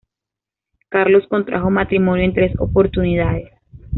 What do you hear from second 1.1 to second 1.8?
contrajo